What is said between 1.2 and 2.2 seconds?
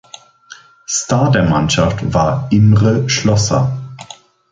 der Mannschaft